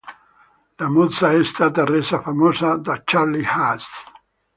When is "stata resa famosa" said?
1.43-2.75